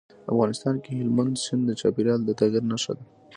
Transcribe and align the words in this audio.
افغانستان 0.31 0.75
کې 0.83 0.91
هلمند 0.99 1.41
سیند 1.43 1.63
د 1.67 1.71
چاپېریال 1.81 2.21
د 2.25 2.29
تغیر 2.39 2.63
نښه 2.71 2.93
ده. 2.97 3.03